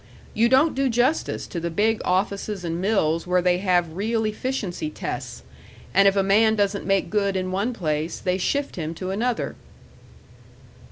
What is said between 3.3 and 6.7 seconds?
they have real efficiency tests, and if a man